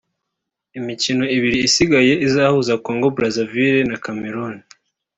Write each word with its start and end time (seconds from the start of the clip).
Imikino 0.79 1.23
ibiri 1.35 1.57
isigaye 1.67 2.13
izahuza 2.27 2.73
Congo 2.85 3.07
Brazaville 3.15 3.83
na 3.89 3.97
Cameroun 4.03 4.57